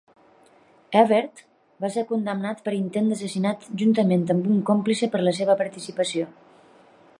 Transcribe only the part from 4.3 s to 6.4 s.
amb un còmplice per la seva participació.